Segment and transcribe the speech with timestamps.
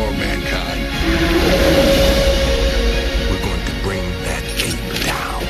[0.00, 0.80] for mankind.
[3.28, 5.40] We're going to bring that ape down.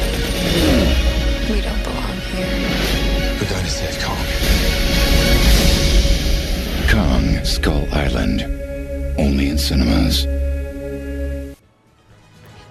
[1.51, 3.39] We don't belong here.
[3.39, 4.27] The dinosaur said Kong.
[6.91, 8.43] Kong Skull Island.
[9.19, 10.27] Only in cinemas.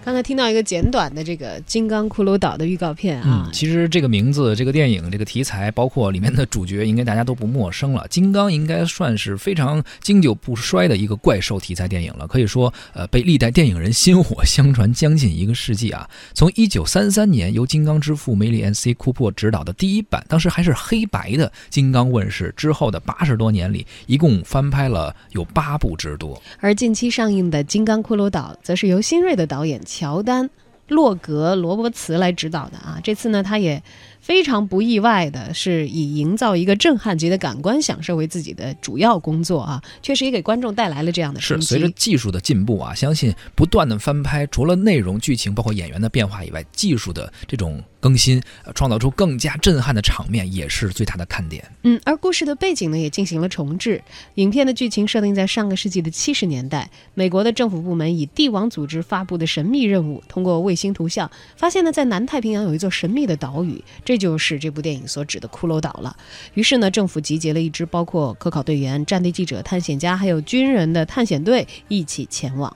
[0.10, 8.04] 刚才听到一个简短的这个《金刚骷髅岛》的预告片啊嗯，，其实这个名字、这个电影、这个题材，包括里面的主角，应该大家都不陌生了。
[8.10, 16.10] 金刚应该算是非常经久不衰的一个怪兽题材电影了，可以说，呃，被历代电影人薪火相传将近一个世纪啊。
[16.34, 26.42] 从一九三三年由金刚之父梅里安 ·C· 库珀执导的第一版，当时还是黑白的《金刚》问世之后的八十多年里，一共翻拍了有八部之多。
[26.60, 30.46] 而近期上映的《金刚骷髅岛》则是由新锐的导演乔丹·
[30.88, 33.02] 洛格罗伯茨来指导的啊。
[33.04, 33.84] 这次呢，他也
[34.30, 41.90] 非常不意外的是以营造一个震撼级的感官享受为自己的主要工作啊，确实也给观众带来了这样的冲是随着。
[41.96, 51.68] 技术的进步啊，相信不断的翻拍，除了内容、剧情，包括演员的变化以外，技术的这种更新，呃创造出更加震撼的场面，也是最大的看点。
[51.82, 54.00] 嗯，而故事的背景呢也进行了重置。
[54.36, 66.16] 影片的剧情设定在上个世纪的七十年代，美国的政府部门以帝王组织发布的神秘任务，通过卫星图像发现呢，在南太平洋有一座神秘的岛屿，这就是这部电影所指的骷髅岛了。
[66.54, 72.76] 于是呢，政府集结了一支包括科考队员、战地记者、探险家还有军人的探险队一起前往。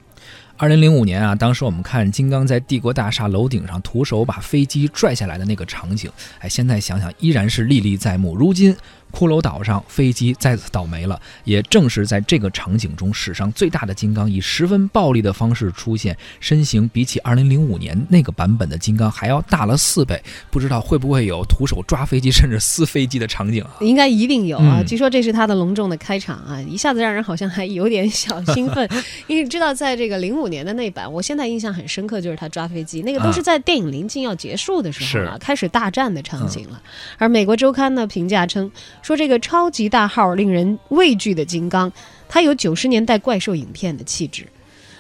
[0.56, 8.36] 二零零五年啊，当时我们看金刚在帝国大厦楼顶上徒手把飞机拽下来的那个场景，哎，现在想想依然是历历在目。
[8.36, 8.74] 如今
[9.14, 20.22] 骷髅岛上飞机再次倒霉了，也正是在这个场景中，史上最大的金刚以十分暴力的方式出现，身形比起二零零五年那个版本的金刚还要大了四倍。
[20.50, 23.76] 不知道会不会有徒手抓飞机甚至撕飞机的场景啊？
[23.82, 24.80] 应该一定有啊！
[24.80, 28.90] 嗯据说这是他的隆重的开场啊，一下子让人好像还有点小兴奋，
[29.28, 36.82] 因为知道在这个零五年的那版，我现在印象很深刻，就是他抓飞机，那个都是在电影临近要结束的时候了，是开始大战的场景了。
[37.18, 38.70] 而美国周刊呢评价称，
[39.04, 41.92] 说这个超级大号令人畏惧的金刚，
[42.28, 44.48] 它有九十年代怪兽影片的气质。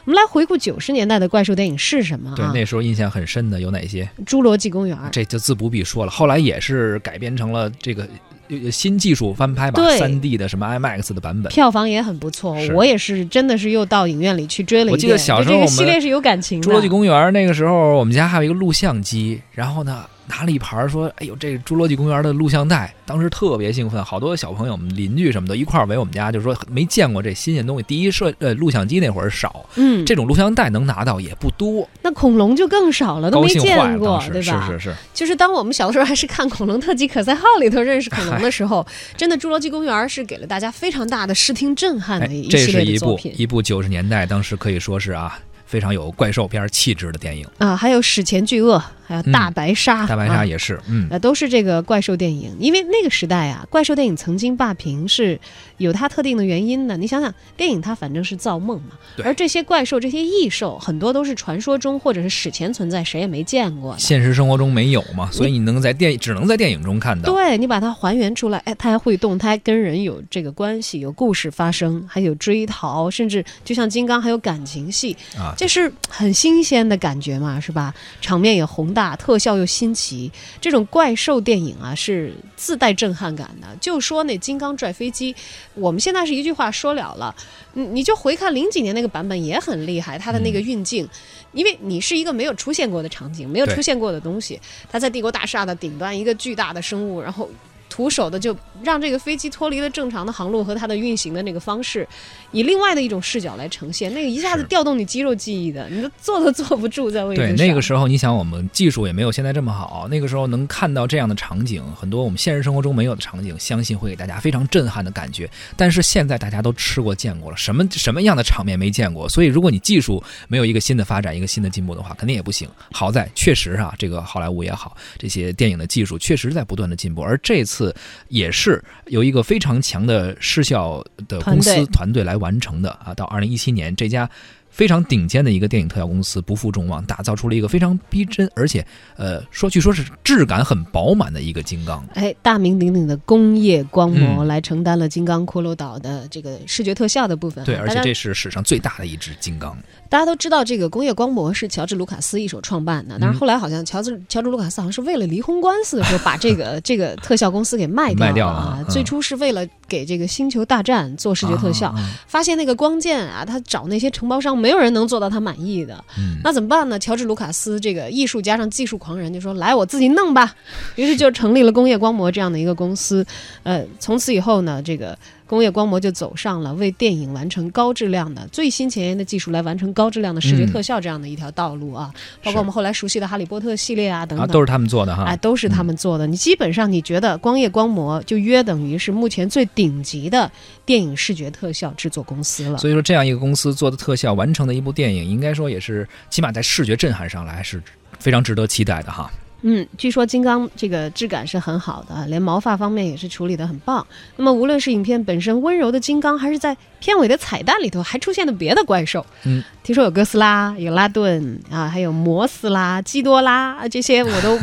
[0.05, 2.51] 我们来回顾九十年代的怪兽电影是什么对，啊？
[2.53, 4.07] 那时候印象很深的有哪些？
[4.25, 6.11] 侏罗纪公园》这就自不必说了。
[6.11, 8.05] 后来也是改编成了这个
[8.49, 11.49] 呃新技术翻拍吧，对三 D 的什么 IMAX 的版本。
[11.49, 14.91] 票房也很不错，我也是真的是又到影院里去追了一遍。
[14.91, 16.67] 我记得小时候这个我们系列是有感情的。
[16.67, 27.83] 侏罗纪公园那个时候，我们家还有一个录像机，然后呢拿了一盘儿说：“哎呦，这侏罗纪公园的录像带。”当时特别兴奋，好多小朋友、我们邻居什么的一块儿围我们家，就说没见过这新鲜东西。
[27.83, 33.53] 第一，摄呃录像机那会儿少，嗯，这种录像带能拿到也不多，那恐龙就更少了，都没。
[33.63, 34.65] 见过对吧？
[34.67, 38.85] 是是是，就是当我们小的时候还是看《恐龙特辑可赛号》里头认识恐龙的时候，
[39.15, 51.07] 真的《侏罗纪公园》是给了大家非常大的视听震撼哎的一，系列是一部一部九十年代当时可以说是啊非常有怪兽片气质的电影，啊，还有《史前巨鳄》，还有《大白鲨》嗯大白啊鲨也是，嗯。
[51.09, 55.39] 呃，都是这个怪兽电影，因为那个时代啊，怪兽电影曾经霸屏是
[55.77, 56.95] 有它特定的原因的。
[56.97, 63.95] 你想想，电影它反正是造梦嘛，而这些怪兽、这些异兽，很多都是传说中或者是史前存在，谁也没见过。
[63.97, 67.31] 现实生活中没有嘛，所以你能在电只能在电影中看到。
[67.31, 77.93] 对你把它还原出来，哎，它还会动，它还跟人有这个关系，有故事发生，还有追逃，甚至就像金刚还有感情戏，啊，这是很新鲜的感觉嘛，是吧？
[78.21, 80.31] 场面也宏大，特效又新奇，
[80.61, 83.67] 这种怪兽电影啊是自带震撼感的。
[83.81, 85.35] 就说那金刚拽飞机，
[85.73, 87.35] 我们现在是一句话说了了，
[87.73, 91.07] 你你就回看零几年那个版本也很厉害，它的那个运镜，
[91.51, 94.59] 因为你是一个没有出现过的场景，没有出现过的东西，
[94.91, 97.49] 它在帝国大厦的顶端一个巨大的生物，然后。
[97.93, 102.07] 徒手的就让这个飞机脱离了正常的航路和它的运行的那个方式，
[102.51, 115.47] 以另外的一种视角来呈现，那个一下子调动你肌肉记忆的，你都坐都坐不住在位置对，那个时候你想，我们技术也没有现在这么好，那个时候能看到这样的场景，很多我们现实生活中没有的场景，相信会给大家非常震撼的感觉。
[115.77, 119.29] 但是现在大家都吃过见过了，什么什么样的场面没见过？
[119.29, 122.67] 所以如果你技术没有一个新的发展，一个新的进步的话，肯定也不行。
[122.91, 127.82] 好在确实啊，这个好莱坞也好，这些电影的技术确实在不断的进步，而这次
[128.27, 133.13] 也是由一个非常强的视效的公司团队来完成的啊。
[133.13, 134.29] 到二零一七年，这家
[134.69, 138.85] 非常顶尖的一个电影特效公司不负众望，打造出了一个非常逼真，而且
[139.15, 142.05] 呃说据说是质感很饱满的一个金刚。
[142.15, 147.65] 哎，大名鼎鼎的工业光魔嗯来承担了金刚骷髅岛的这个视觉特效的部分哈。
[147.65, 149.77] 对，而且这是史上最大的一只金刚。
[150.13, 158.77] 大家都知道，这个工业光魔是乔治卢卡斯一手创办的，但嗯是后来好像乔治乔治卢卡斯好像是为了离婚官司的时候，把这个 这个特效公司给卖掉卖掉了啊。
[158.79, 161.91] 嗯最初是为了给这个星球大战做视觉特效，
[162.27, 165.95] 发现那个光剑啊，他找那些承包商，没有人能做到他满意的。
[166.19, 166.99] 嗯那怎么办呢？
[166.99, 170.53] 乔治卢卡斯这个艺术加上技术狂人就说：“来，我自己弄吧。”
[170.95, 173.25] 于是就成立了工业光魔这样的一个公司。
[173.63, 175.17] 呃，从此以后呢，这个
[175.47, 182.11] 工业光魔就走上了为电影完成高质量的最新前沿的技术来完成高质量的视觉嗯特效这样的一条道路啊。
[182.43, 185.23] 包括我们后来熟悉的《哈利波特》系列啊等等，啊，都是他们做的哈。
[185.25, 186.25] 哎，都是他们做的。
[186.25, 190.51] 你基本上你觉得光业光魔就约等于是目前最顶级的
[190.85, 192.77] 电影视觉特效制作公司了。
[192.77, 197.81] 所以说，这样一个公司做的特效完成的一部电影，应该说也是起码在视觉震撼上来是
[198.19, 199.31] 非常值得期待的哈。
[199.63, 204.05] 嗯，据说金刚这个质感是很好的，连毛发方面也是处理的很棒。
[204.35, 214.59] 那么无论是影片本身温柔的金刚，还是在片尾的彩蛋里头还出现了别的怪兽，嗯，听说有哥斯拉、有拉顿啊，还有摩斯拉、基多拉啊，这些我都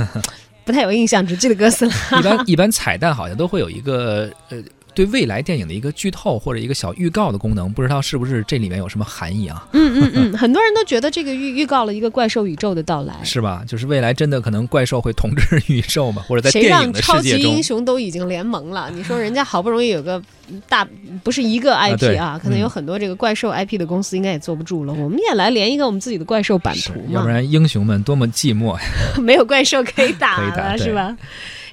[0.64, 1.94] 不太有印象，只记得哥斯拉。
[2.20, 4.62] 一般一般彩蛋好像都会有一个呃。
[4.94, 9.66] 对未来电影的一个剧透或者一个小预告的功能，不知道是不是这里面有什么含义啊？
[9.72, 13.14] 嗯嗯嗯， 很多人都觉得这个预预告了一个怪兽宇宙的到来。
[13.22, 13.62] 是吧？
[13.66, 18.90] 就是未来真的可能怪兽会统治宇宙嘛，或者在谁电影的让超级英，雄都已经联盟了？
[18.94, 20.20] 你说人家好不容易有个
[20.69, 20.87] 大，
[21.22, 24.93] 不是一个 IP 对啊，可能有嗯很多这个怪兽 IP 的公司应该也坐不住了。
[24.93, 28.82] 我们也来连一个我们自己的怪兽版图嘛，要不然英雄们多么寂寞呀！
[29.22, 31.16] 没有怪兽可以打可以打了，是吧？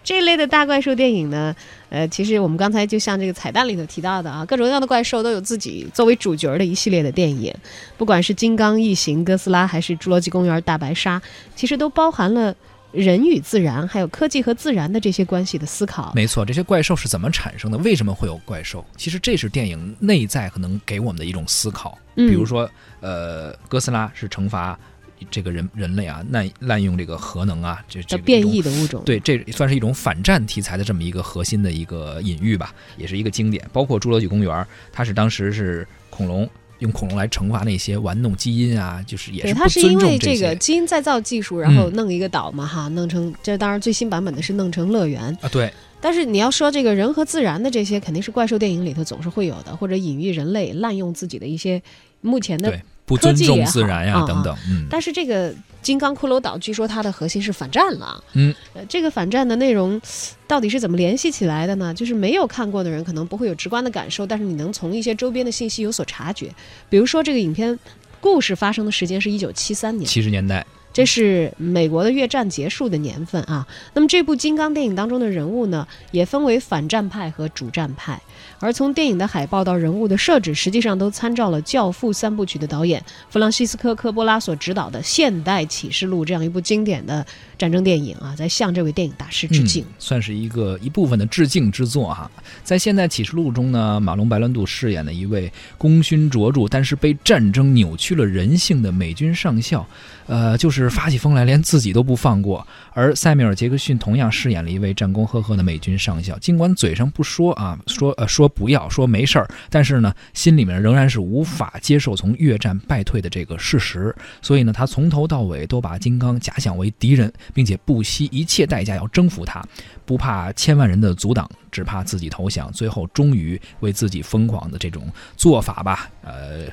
[0.08, 1.54] 这一类的大怪兽电影呢，
[1.90, 7.54] 呃，其实我们刚才就像这个彩蛋里头提到的啊，各种各样的怪兽都有自己作为主角的一系列的电影，
[7.98, 11.22] 不管是金刚、异形、哥斯拉，还是侏罗纪公园、大白鲨，
[11.58, 12.56] 其实都包含了
[12.94, 16.14] 人与自然，还有科技和自然的这些关系的思考。
[16.16, 17.78] 没错，这些怪兽是怎么产生的？
[17.80, 18.86] 为什么会有怪兽？
[18.96, 21.98] 其实这是电影内在可能给我们的一种思考。
[22.16, 22.70] 嗯比如说，
[23.02, 24.80] 呃，哥斯拉是惩罚
[25.30, 33.66] 这个人人类啊，滥滥用这个核能啊，这这变异的物种，对，这算是一种反战题材的这么一个核心的一个隐喻吧，也是一个经典。
[33.74, 34.56] 包括《侏罗纪公园》，
[34.92, 36.48] 它是当时是恐龙
[36.80, 45.24] 用恐龙来惩罚那些玩弄基因啊，就是也对，是不尊它是因为这个基因再造技术，然后嗯弄一个岛嘛，哈，弄成这当然最新版本的是弄成乐园。
[45.42, 51.82] 啊，对，但是你要说这个人和自然的这些，肯定是怪兽电影里头总是会有的，或者隐喻人类滥用自己的一些
[52.22, 52.82] 目前的对。
[53.08, 58.22] 不尊重自然呀、啊等等，嗯，但是这个金刚骷髅岛，据说它的核心是反战了。
[58.34, 60.00] 嗯，呃，这个反战的内容
[60.46, 61.94] 到底是怎么联系起来的呢？
[61.94, 66.54] 就是没有看过的人可能不会有直观的感受，但是你能从一些周边的信息有所察觉。
[66.90, 67.80] 比如说，这个影片
[68.20, 70.66] 故事发生的时间是一九七三年，七十年代，
[70.98, 73.68] 这是美国的越战结束的年份啊。
[73.94, 78.20] 那么这部金刚电影当中的人物呢，也分为反战派和主战派。
[78.60, 87.24] 而从电影的海报到人物的设置，实际上都参照了《教父》三部曲的导演弗朗西斯科·科波拉所执导的《现代启示录》这样一部经典的
[87.60, 89.86] 战争电影啊，在向这位电影大师致敬。
[90.00, 92.32] 算是一个一部分的致敬之作哈。
[92.64, 99.86] 在《现代启示录》中呢，马龙·白兰度饰演的一位功勋卓著，但是被战争扭曲了人性的美军上校，
[100.26, 102.66] 呃，就是发起疯来连自己都不放过。
[102.94, 114.16] 而塞缪尔·杰克逊同样饰演了一位战功赫赫的美军上校，尽管嘴上不说啊，说呃说不要，说没事儿，但是呢，心里面仍然是无法接受从越战败退的这个事实。
[114.42, 119.64] 所以呢，他从头到尾都把金刚假想为敌人，并且不惜一切代价要征服他，
[120.06, 122.72] 不怕千万人的阻挡，只怕自己投降。
[122.72, 126.66] 最后终于为自己疯狂的这种做法吧，呃，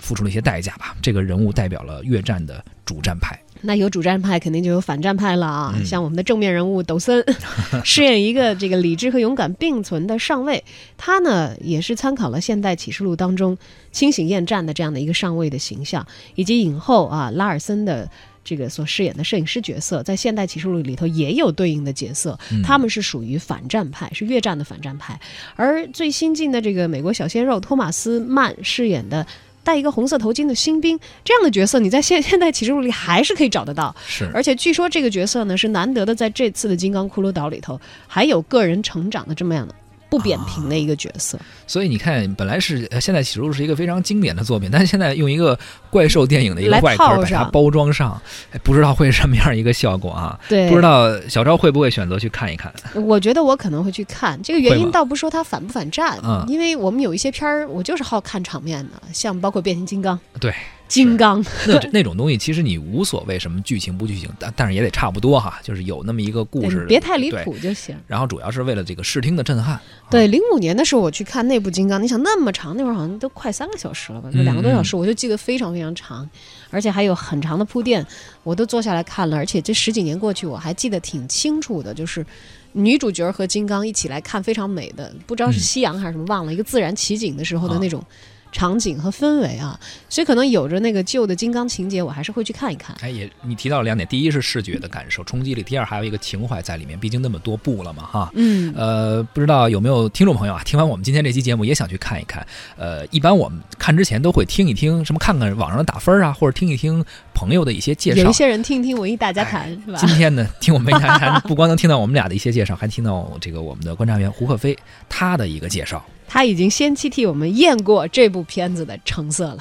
[0.00, 0.96] 付出了一些代价吧。
[1.00, 3.38] 这个人物代表了越战的主战派。
[3.62, 5.74] 那有主战派，肯定就有反战派了啊！
[5.76, 7.22] 嗯像我们的正面人物抖森，
[7.84, 10.64] 饰演一个这个理智和勇敢并存的上尉，
[10.96, 13.56] 他呢也是参考了《现代启示录》当中
[13.92, 18.08] 清醒厌战的这样的一个上尉的形象，以及影后啊拉尔森的。
[18.42, 25.20] 这个所饰演的摄影师角色，在《现代启示录》里头也有对应的角色，嗯他们是属于反战派，是越战的反战派。
[25.56, 29.24] 而最新进的这个美国小鲜肉托马斯曼饰演的
[29.70, 33.94] 戴一个红色头巾的新兵这样的角色，你在现 现代启示录里还是可以找得到。
[34.04, 39.74] 是，而且据说这个角色呢是难得的，在这次的金刚骷髅岛里头还有个人成长的这么样的
[40.10, 41.38] 不扁平的一个角色。
[41.66, 48.20] 所以你看，本来是呃现在启示录是一个非常经典的作品，但是现在用一个怪兽电影的一个来外壳把它包装上，
[48.52, 50.38] 哎，不知道会是什么样一个效果啊？
[50.50, 52.72] 对，不知道小昭会不会选择去看一看？
[52.94, 54.40] 我觉得我可能会去看。
[54.42, 60.18] 这个原因倒不说它反不反战，嗯因为我们有一些片儿，我就是好看场面的，像包括变形金刚。
[60.40, 60.52] 对
[60.90, 67.96] 金刚，那那种东西其实你无所谓什么剧情不剧情，但但是也得差不多哈，就是有那么一个故事，别太离谱就行。
[68.08, 69.80] 然后主要是为了这个视听的震撼。
[70.10, 76.28] 对，零五年的时候我去看那部《金刚》，你想那么长，那会儿好像都快三个小时了吧，就嗯两个多小时，我就记得非常非常长，
[76.70, 78.04] 而且还有很长的铺垫，
[78.42, 82.26] 我都坐下来看了，而且这十几年过去，我还记得挺清楚的，就是
[82.72, 88.04] 女主角和金刚一起来看非常美的，不知道是嗯夕阳还是什么，忘了一个自然奇景的时候的啊那种。
[88.52, 89.78] 场景和氛围啊，
[90.08, 92.96] 所以可能有着那个旧的金刚情节，我还是会去看一看。
[93.00, 98.30] 哎，也你提到了两点，第一是视觉的感受冲击力，第二还有一个情怀在里面，毕竟那么多部了嘛哈。
[98.34, 102.46] 嗯，呃，不知道有没有听众朋友啊，听完我们今天这期节目也想去看一看。
[102.76, 108.32] 呃，一般我们看之前都会听一听，什么看看网上的打分啊，或者听一听朋友的一些介绍有一。
[108.32, 110.08] 些人听听文艺大家谈、是吧今？
[110.16, 114.76] 天呢，听我们大家谈， 不光能听到我们俩的一些介绍，还听到这个我们的观察员胡克飞
[115.08, 116.02] 他的一个介绍。
[116.32, 119.58] 他已经先期替我们验过这部片子的成色了。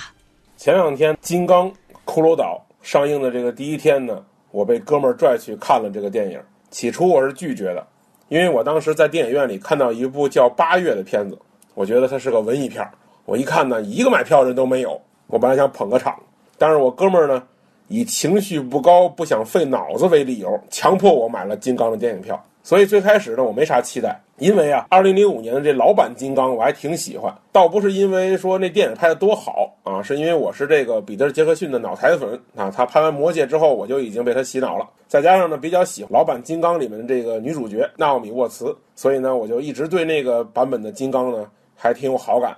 [0.55, 1.67] 前两天《金刚：
[2.05, 6.39] 骷髅岛》上映的这个第一天呢，我被哥们儿拽去看了这个电影。
[6.69, 7.83] 起初我是拒绝的，
[8.27, 11.35] 因为我当时在电影院里看到一部叫《八月》的片子，
[11.73, 12.91] 我觉得它是个文艺片儿。
[13.25, 15.01] 我一看呢，一个买票人都没有。
[15.25, 16.15] 我本来想捧个场，
[16.59, 17.41] 但是我哥们儿呢，
[17.87, 22.39] 以情绪不高、不想费脑子为理由，强迫我买了《金刚》的电影票。
[22.61, 42.55] 所以最开始呢，我没啥期待，因为啊，二零零五年的这老版金刚我还挺喜欢，倒不是因为说那电影拍的多好啊，是因为我是这个彼得·杰克逊的脑残粉啊，他拍完《魔戒》之后，我就已经被他洗脑了，再加上呢比较喜欢老版金刚里面的这个女主角纳奥米·沃茨，所以呢，我就一直对那个版本的金刚呢还挺有好感。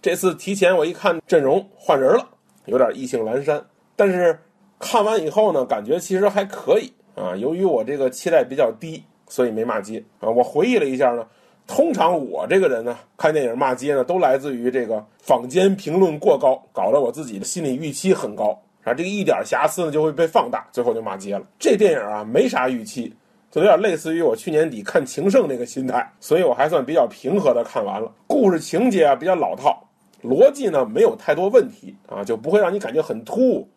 [0.00, 2.26] 这次提前我一看阵容换人了，
[2.66, 3.64] 有点意兴阑珊，
[3.96, 4.38] 但是
[4.78, 7.34] 看完以后呢，感觉其实还可以啊。
[7.36, 9.02] 由于我这个期待比较低，
[9.34, 10.30] 所以没骂街啊。
[10.30, 11.26] 我回忆了一下呢，
[11.66, 21.44] 通常我这个人呢，看电影骂街呢，都来自于这个坊间评论过高，搞得我自己的心理预期很高啊，这个一点瑕疵呢就会被放大，最后就骂街了。
[21.58, 23.12] 这电影啊，没啥预期。
[23.50, 28.12] 就有点类似于我去年底看《情圣》那个心态，所以我还算比较平和的看完了。
[28.26, 29.80] 故事情节啊比较老套，
[30.22, 33.68] 逻辑呢没有太多问题啊，就不会让你感觉很突兀。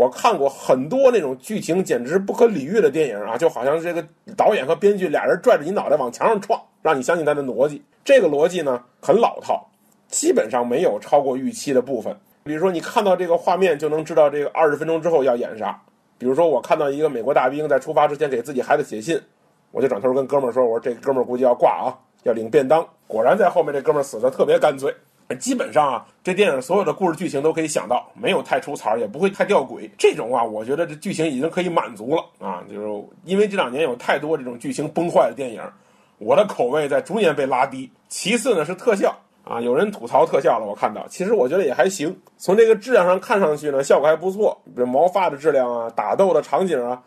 [0.00, 4.02] 我看过很多那种剧情简直不可理喻的电影啊，就好像这个
[4.34, 7.82] 导演和编剧俩人拽着你脑袋往墙上撞，让你相信他的逻辑。
[8.02, 9.62] 这个逻辑呢很老套，
[10.08, 12.16] 基本上没有超过预期的部分。
[12.44, 15.78] 比如说你看到这个画面就能知道这个二十分钟之后要演啥。
[16.16, 19.20] 比如说我看到一个美国大兵在出发之前给自己孩子写信，
[19.70, 21.92] 我就转头跟哥们儿说：“我说这哥们儿估计要挂啊，
[22.22, 24.94] 要领便当。”果然在后面这哥们儿死的特别干脆。
[25.36, 29.88] 基本上啊，这电影所有的故事剧情都可以想到，没有太出彩儿，也不会太吊诡。
[29.98, 32.62] 这种啊，我觉得这剧情已经可以满足了啊。
[32.68, 35.62] 就是因为这两年有太多这种剧情崩坏的电影，
[36.18, 37.90] 我的口味在逐年被拉低。
[38.08, 42.16] 其次呢是特效啊，有人吐槽特效了，我看到，其实我觉得也还行。
[42.36, 47.00] 从这个质量上看上去呢，效果还不错，比如毛发的质量啊，打斗的场景啊，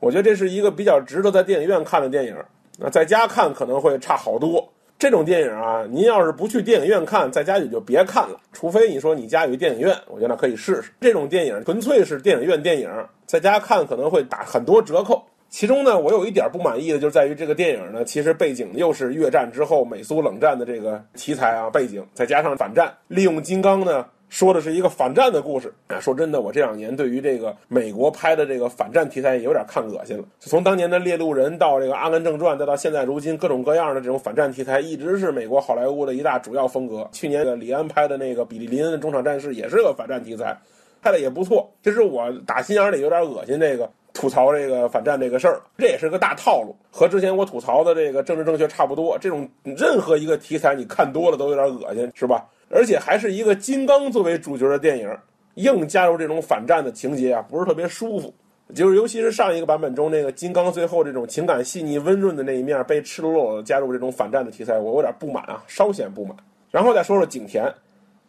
[0.00, 2.36] 我觉得这是一个比较值得在电影院看的电影。
[2.78, 4.66] 那在家看可能会差好多。
[4.98, 8.40] 这种电影啊，您要是不去电影院看，在家里就别看了。
[8.52, 10.90] 除非你说你家有电影院，我觉得可以试试。
[11.00, 12.90] 这种电影纯粹是电影院电影，
[13.26, 15.22] 在家看可能会打很多折扣。
[15.48, 26.00] 其中呢，我有一点不满意的，就在于这个电影呢，其实背景又是越战之后美苏冷战的这个题材啊背景，再加上反战，利用金刚呢说的是一个反战的故事啊。
[26.00, 30.24] 说真的，我这两年对于这个美国拍的这个反战题材也有点看恶心了。
[30.40, 37.08] 从当年的《猎鹿人》到这个《阿甘正传》，再到现在如今各种各样的这种反战题材，一直是美国好莱坞的一大主要风格。
[37.12, 40.56] 去年的李安拍的那个《比利林恩的中场战事》也是个反战题材，
[41.02, 41.70] 拍的也不错。
[41.82, 43.90] 其实我打心眼里有点恶心这个。
[44.16, 49.18] 吐槽这个反战这个事儿，这也是个大套路，和之前我吐槽的这个政治正确差不多。
[49.18, 52.46] 这种任何一个题材你看多了都有点恶心，是吧？
[52.70, 55.14] 而且还是一个金刚作为主角的电影，
[55.56, 58.32] 硬加入这种反战的情节啊，不是特别舒服。
[58.74, 66.34] 就是尤其是上一个版本中那个金刚最后这种情感细腻温润的那一面被赤裸裸的加入这种反战的题材，我有点不满啊，稍显不满。
[66.70, 67.64] 然后再说说景甜，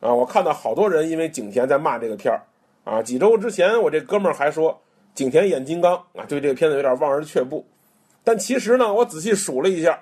[0.01, 2.41] 啊，我看到好多人因为景甜在骂这个片儿，
[2.83, 4.77] 啊，几周之前我这哥们儿还说。
[5.17, 7.65] 景甜演金刚啊，对这个片子有点望而却步。
[8.23, 9.99] 但其实呢，我仔细数了一下，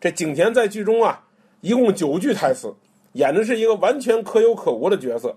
[0.00, 1.22] 这景甜在剧中啊，
[1.60, 2.74] 一共九句台词，
[3.12, 5.32] 演的是一个完全可有可无的角色，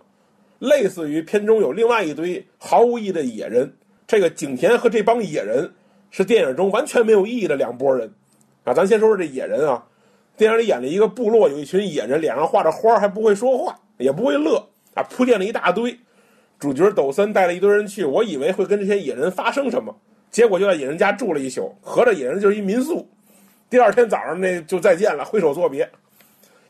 [0.58, 3.72] 类似于片中有另外一堆毫无意义的野人。
[4.08, 5.72] 这个景甜和这帮野人
[6.10, 8.12] 是电影中完全没有意义的两拨人
[8.64, 8.74] 啊。
[8.74, 9.86] 咱先说说这野人啊，
[10.38, 15.96] 电影里演了一个部落，有一群野人，脸上画着花，还不会说话，也不会乐啊，铺垫了一大堆。
[16.60, 19.96] 主角抖森带了一堆人去，我以为会跟这些野人发生什么，
[20.30, 23.08] 结果就在野人家住了一宿，合着野人就是一民宿。
[23.70, 25.90] 第二天早上那就再见了，挥手作别。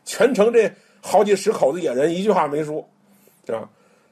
[0.04, 0.70] 全程这
[1.00, 2.88] 好几十口子野人一句话没说，
[3.48, 3.68] 啊。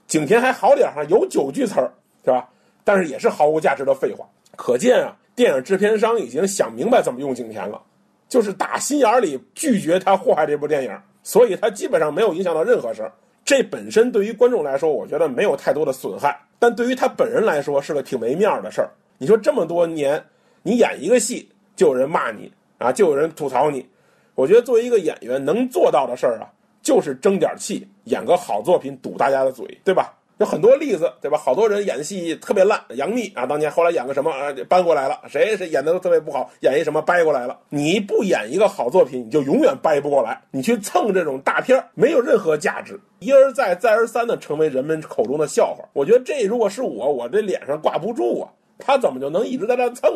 [0.07, 1.93] 景甜还好点哈，有九句词儿，
[2.25, 2.49] 是吧？
[2.83, 4.27] 但是也是毫无价值的废话。
[4.57, 7.81] 可见啊，电影制片商已经想明白怎么用景甜了，
[8.29, 13.13] 就是打心眼里拒绝他祸害这部电影，所以他基本上没有影响到任何事儿。
[13.49, 18.91] 这本身对于观众来说，我觉得没有太多的损害，但对于他本人来说是个挺没面儿的事儿。
[19.17, 20.23] 你说这么多年，
[20.63, 23.89] 你演一个戏就有人骂你啊，就有人吐槽你。
[24.35, 26.53] 我觉得作为一个演员能做到的事儿啊，
[26.83, 30.13] 就是争点气，演个好作品堵大家的嘴，对吧？
[30.39, 31.37] 有很多例子，对吧？
[31.37, 37.59] 好多人演戏特别烂，杨幂啊，当年后来演个什么啊，搬过来了，谁谁演的都特别不好，演一什么掰过来了。
[37.69, 40.41] 你不演一个好作品，你就永远掰不过来。
[40.51, 45.85] 你去蹭这种大片儿，没有任何价值，一而再，再而三的成为人们口中的笑话。
[45.93, 50.11] 我觉得这如果是我，我这脸上挂不住啊，他怎么就能一直在那蹭？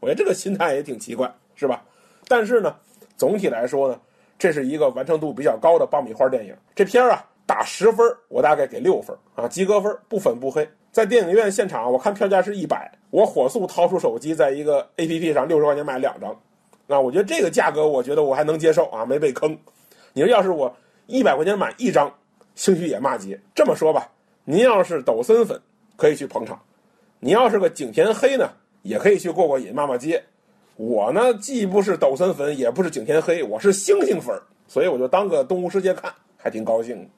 [0.00, 1.82] 我觉得这个心态也挺奇怪，是吧？
[2.28, 2.74] 但是呢。
[3.16, 4.00] 总体来说呢，
[4.36, 6.52] 这是一个完成度比较高的爆米花电影。
[6.74, 10.68] 这片儿啊，打十分，我大概给六分啊，及格分，不粉不黑。
[10.90, 16.34] 在电影院现场，我看票价是一百，我火速掏出手机，在一个 A P P 上六十块钱买两张。
[16.86, 19.58] 那我觉得这个价格，我觉得我还能接受啊，没被坑。
[20.12, 20.74] 你说要是我
[21.06, 22.12] 一百块钱买一张，
[22.54, 23.38] 兴许也骂街。
[23.54, 24.08] 这么说吧，
[24.44, 25.60] 您要是抖森粉，
[25.96, 26.56] 可以去捧场；
[27.18, 28.48] 你要是个景甜黑呢，
[28.82, 30.22] 也可以去过过瘾，骂骂街。
[30.76, 37.08] 我呢，既不是抖森粉，也不是景甜黑，我是星星粉所以我就当个动物世界看，还挺高兴的。